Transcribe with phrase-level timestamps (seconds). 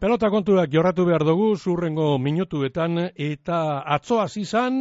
[0.00, 4.78] Pelota kontuak jorratu behar dugu, zurrengo minutuetan, eta atzoaz izan,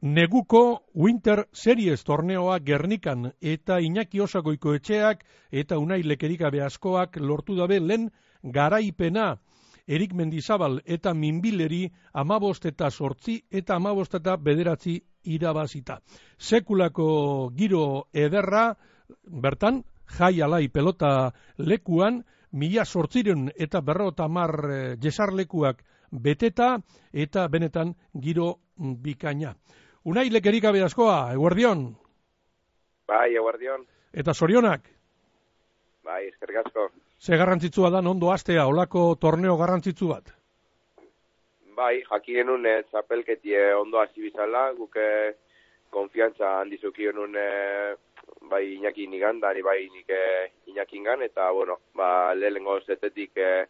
[0.00, 0.60] neguko
[0.94, 5.20] Winter Series torneoa Gernikan, eta Iñaki Osagoiko etxeak,
[5.52, 8.08] eta unai lekerikabe askoak lortu dabe lehen
[8.56, 9.34] garaipena.
[9.86, 11.82] Erik Mendizabal eta Minbileri
[12.14, 14.94] amabost eta sortzi eta amabost eta bederatzi
[15.24, 15.98] irabazita.
[16.38, 18.70] Sekulako giro ederra,
[19.28, 19.84] bertan,
[20.16, 22.22] jai alai pelota lekuan,
[22.54, 26.78] mila sortziren eta berrota mar eh, jesarlekuak beteta
[27.12, 29.54] eta benetan giro bikaina.
[30.04, 31.96] Unai lekerik askoa, eguerdion?
[33.08, 33.86] Bai, eguerdion.
[34.12, 34.82] Eta sorionak?
[36.04, 36.90] Bai, eskerrik asko.
[37.18, 40.28] Ze garrantzitsua da, ondo astea, olako torneo garrantzitsu bat?
[41.74, 45.06] Bai, jakien un, eh, zapelketie ondo hasi bizala, guke
[45.90, 47.96] konfiantza handizukien un eh,
[48.48, 53.66] bai Iñaki nigan, da bai nik eh, Iñakingan, eta, bueno, ba, lehenengo zetetik eh,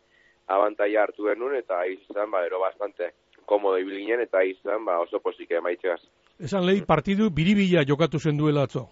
[0.47, 3.12] abantaia hartu denun, eta izan, ba, ero bastante
[3.47, 6.00] komodo ibil ginen, eta izan, ba, oso posik emaitxegaz.
[6.41, 8.89] Esan lehi partidu biribila jokatu zen duela atzo?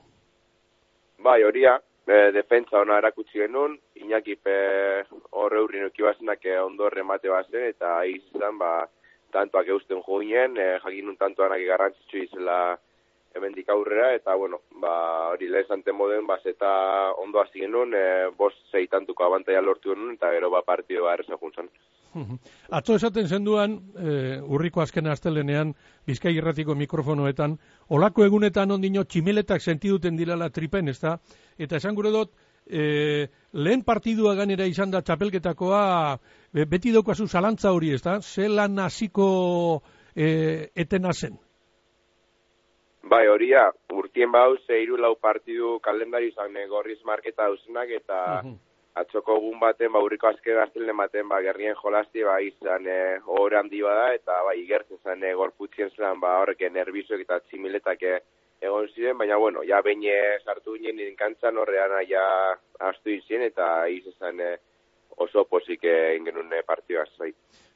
[1.18, 4.56] Bai, horia, e, defentsa ona erakutsi genuen, Iñaki pe
[5.30, 8.86] horre hurri nuki bazenak eh, ondo remate bazen, eta izan, ba,
[9.32, 12.78] tantoak eusten joinen, e, jakin tantoanak garrantzitsu izela,
[13.34, 18.04] hemendik aurrera eta bueno, ba hori lezante moden bas eta ondo hasi genuen, e,
[18.36, 21.70] bost sei tantuko abantaia lortu genuen eta gero ba partido ba erresa juntzen.
[22.68, 25.72] Atzo esaten zenduan, e, urriko azken astelenean
[26.06, 27.56] Bizkai Irratiko mikrofonoetan,
[27.88, 31.16] olako egunetan ondino tximeletak sentiduten dirala tripen, ezta?
[31.56, 32.34] Eta esan gure dut,
[32.66, 35.84] e, lehen partidua ganera izan da txapelketakoa,
[36.68, 38.18] beti daukazu zalantza hori, ezta?
[38.20, 39.82] Zelan hasiko
[40.14, 41.40] e, etena zen?
[43.02, 48.52] Bai, horia, urtien bau, zeiru lau partidu kalendari izan gorriz marketa dauzenak, eta uh
[48.94, 53.18] atzoko egun baten, ba, urriko azken gaztelen baten, ba, gerrien jolasti, ba, izan, e,
[53.58, 58.02] handi bada, eta, ba, igertzen zen, e, gorputzien zen, ba, horrek, nervizuek eta tximiletak
[58.62, 62.24] egon ziren, baina, bueno, ja, baina sartu ginen, nire kantzan, horrean, ja,
[62.80, 64.56] astu izien, eta izan, e,
[65.16, 67.32] oso genuen e, partioa, zai.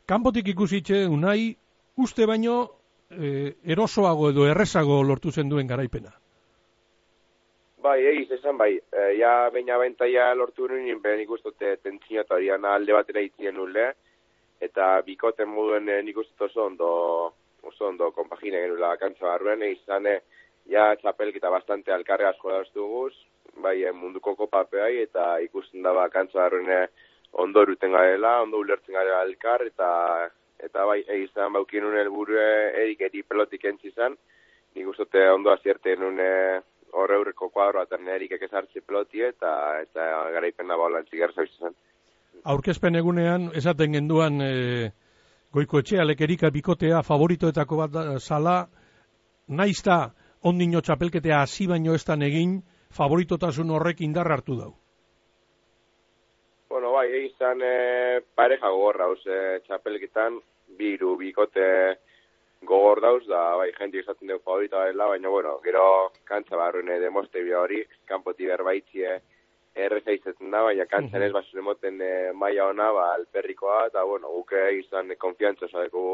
[0.06, 1.56] Kanpotik ikusitxe, unai,
[1.96, 2.68] uste baino,
[3.10, 6.12] e, erosoago edo errezago lortu zen duen garaipena.
[7.86, 13.22] Bai, egiz, esan bai, e, ja baina bentaia lortu nuen, behen ikustote tentzinotorian alde batera
[13.22, 13.92] itzien nule,
[14.60, 16.90] eta bikoten moduen nik oso ondo,
[17.62, 20.18] oso ondo kompagine genula kantza barruen, izan e,
[20.72, 23.14] ja txapelkita bastante alkarre asko da guz,
[23.62, 26.88] bai, munduko kopapeai, eta ikusten daba kantza barruen
[27.32, 29.88] ondo eruten garela, ondo ulertzen garela alkar, eta
[30.64, 34.16] eta bai, egizan baukin un elburu erik eri pelotik entzi zan,
[34.74, 36.20] nik ustote ondo azierte nun
[36.92, 41.74] horre aurreko kuadro eta erik ekesartzi peloti eta eta garaipen naba holan zigar zen.
[42.44, 44.90] Aurkezpen egunean, esaten genduan e,
[45.52, 48.68] goiko etxea lekerika bikotea favoritoetako bat zala,
[49.48, 50.12] naizta
[50.42, 54.74] ondino txapelketea hasi baino ez egin, favoritotasun horrek indar hartu dau.
[56.86, 60.36] Bueno, bai, egizan e, pareja gogorra, e, txapelketan,
[60.78, 61.64] biru bikote
[62.62, 67.42] gogor dauz, da, bai, jentik esaten dugu favorita dela, baina, bueno, gero kantza barrune demoste
[67.42, 69.16] bia hori, kanpoti berbaitzie
[69.74, 74.30] erreza izaten da, baina kantzan ez basu emoten e, maia ona, ba, alperrikoa, eta, bueno,
[74.36, 76.04] guke izan konfiantza zadeko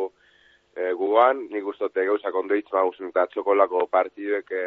[0.72, 4.64] e, gugan, nik ustote gauza kondo hitz maguzun, eta txokolako partiduek e,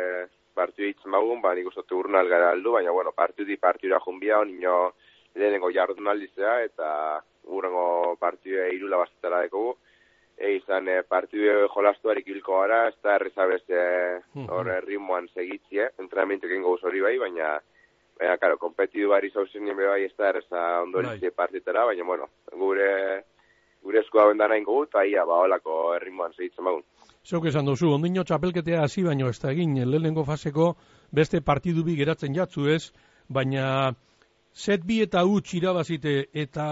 [0.53, 4.77] partidu hitz magun, ba, nik ustote urna algara aldu, baina, bueno, partidi partidura junbia, nino
[5.35, 6.89] lehenengo jardun aldizea, eta
[7.51, 9.75] urrengo partidua irula bastatara dekogu,
[10.37, 13.61] e izan e, partidu jolastuarik hilko gara, ez da errezabez
[14.47, 17.55] hor e, ritmoan segitzie, entrenamentu egin hori bai, baina
[18.15, 21.35] Baina, karo, kompetidu bari zauzen nime bai ez da erreza ondorizie bai.
[21.35, 23.23] partitera, baina, bueno, gure
[23.83, 26.81] gure eskua bendana ingo gut, aia, ba, holako erritmoan segitzen bagun.
[27.25, 30.71] Zeuk esan duzu, ondino txapelketea hasi baino ez da egin, lehenengo faseko
[31.11, 32.93] beste partidu bi geratzen jatzu ez,
[33.27, 33.67] baina
[34.55, 36.65] set bi eta huts irabazite eta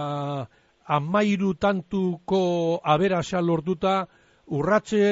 [0.97, 4.07] amairu tantuko aberasa lortuta
[4.55, 5.03] urratxe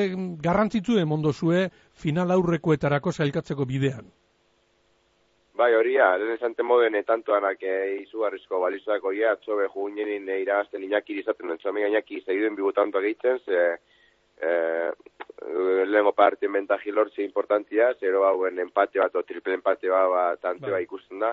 [0.48, 4.08] garrantzitzu emondo zue final aurrekoetarako zailkatzeko bidean.
[5.62, 11.22] Bai, horia, lehen esante moden tantoanak e, izugarrizko balizuako ia, atzobe jugunenin e, irabazten inakiri
[11.22, 13.60] izaten, entzome inaki zaiduen bigu tanto egiten, ze
[14.42, 14.92] eh,
[15.92, 20.70] lehenko parte mentaji lortze importantia, zero hauen empate bat, o triple empate bat, ba, tante
[20.70, 20.84] bai.
[20.84, 21.32] ikusten da,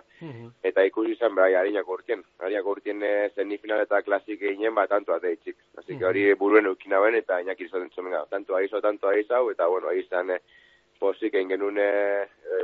[0.64, 5.12] eta ikusi izan bai, harinak urtien, harinak urtien e, semifinal eta klasik eginen, ba, tanto
[5.12, 8.80] bat eitzik, así que hori buruen eukina ben, eta inak izaten zomen gara, tanto aizo,
[8.80, 10.40] tanto aizau, eta bueno, aizan e,
[10.98, 11.90] posik egin genuen e,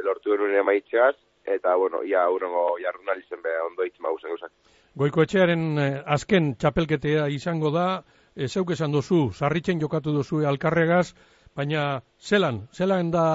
[0.03, 4.53] lortu genuen emaitxeaz, eta, bueno, ia urrengo jarrunal izen be, ondo itzen maguzen gauzak.
[4.97, 8.05] Goiko etxearen eh, azken txapelketea izango da,
[8.37, 11.15] e, zeuk esan duzu, sarritzen jokatu duzu alkarregaz,
[11.55, 13.27] baina zelan, zelan da,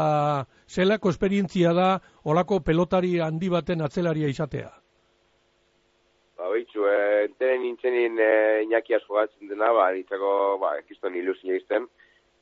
[0.68, 1.90] zelako esperientzia da,
[2.26, 4.70] olako pelotari handi baten atzelaria izatea?
[6.40, 6.98] Ba, behitxu, e,
[7.30, 8.32] entenen nintzenin e,
[8.68, 11.88] Iñaki asko gatzen dena, ba, nintzako, ba, ekizton ilusio izten,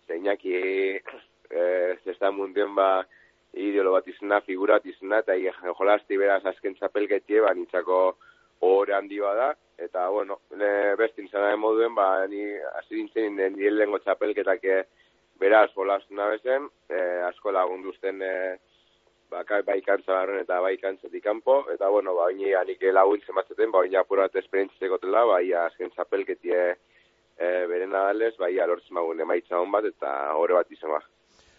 [0.07, 0.57] ze Iñaki,
[1.61, 1.61] e,
[2.05, 3.05] zesta mundien, ba,
[3.57, 5.37] ideolo bat izena, figurat izena, eta
[5.77, 8.01] jolazti beraz azken txapelketie, ba, nintzako
[8.65, 12.41] hori handi bada, eta, bueno, ne, bestin zena moduen, ba, ni,
[12.79, 14.79] hasi nintzen, nire lehenko txapelketak, e,
[15.39, 18.33] beraz, jolaztu nabezen, e, asko lagunduzten, e,
[19.29, 23.71] ba, bai kantza barren eta bai kantzatik kanpo, eta, bueno, ba, ini anik laguntzen batzeten,
[23.71, 26.63] ba, ini apurat esperientziteko tela, ba, ia azken txapelketie
[27.37, 31.03] e, beren adalez, ba, ia lortzen magun emaitza hon bat, eta hori bat izan ba.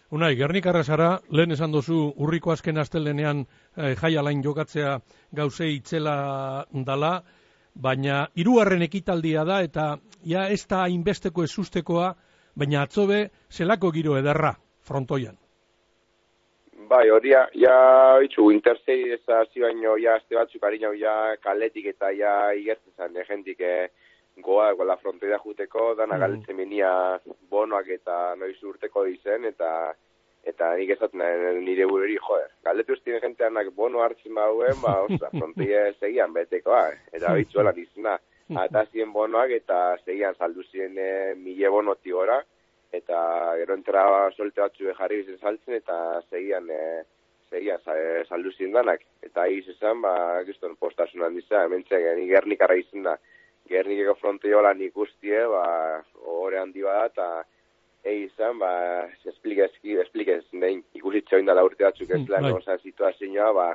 [0.09, 4.95] Unai, Gernikarra zara, lehen esan duzu urriko azken astelenean e, jai alain jokatzea
[5.37, 7.19] gauze itzela dala,
[7.73, 12.13] baina hirugarren ekitaldia da, eta ja ez da hainbesteko ezustekoa,
[12.55, 15.37] baina atzobe zelako giro ederra frontoian.
[16.89, 17.29] Bai, hori,
[17.61, 17.73] ja,
[18.25, 23.17] itxu, interzei ez hasi baino, ja, azte batzuk harina, ja, kaletik eta ja, igertzen zen,
[23.21, 23.89] egentik, eh,
[24.41, 26.19] goa, gola frontoida juteko, dana mm.
[26.23, 29.93] galetzen bonoak eta noiz urteko dizen, eta
[30.47, 31.21] eta nik esaten
[31.65, 36.87] nire bureri, joder, galdetu ustien jenteanak bono hartzen bauen, ba, oza, frontoia segian beteko, ba,
[37.13, 38.17] eta bitzuela dizena,
[38.49, 42.39] eta zien bonoak, eta segian saldu ziren e, mile bonoti gora,
[42.91, 43.19] eta
[43.59, 47.03] gero entraba solte batzu jarri bizen saltzen, eta segian, e,
[47.51, 50.15] segian e, saldu ziren danak, eta ahi izan, ba,
[50.47, 52.01] gizton postasun handizea, hementze,
[52.31, 53.19] gernik arra izan da,
[53.69, 55.63] gernikeko frontoiola nik ustie, ba,
[56.25, 57.29] hori handi bada, eta
[58.13, 58.71] izan, ba,
[59.25, 59.67] esplike
[60.03, 62.77] esplike nein, ikusitxe oin dala urte batzuk ez lan, mm, bai.
[62.83, 63.67] situazioa, ba,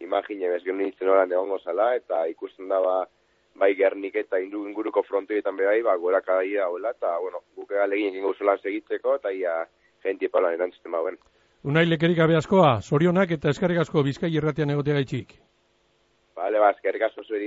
[0.00, 2.96] imagine, bez gero nintzen horan egongo zala, eta ikusten da, ba,
[3.56, 8.14] bai gernik eta indu inguruko frontoietan bai, ba, gora kadaia hola, eta, bueno, buke galegin
[8.14, 9.64] egin gauzolan segitzeko, eta ia,
[10.02, 11.18] jentie palan erantzuten bauen.
[11.66, 15.34] Unai lekerik abe askoa, sorionak eta eskarrik asko bizkai irratian egotea gaitxik.
[16.36, 17.44] Vale, ba, eskarrik asko zueri.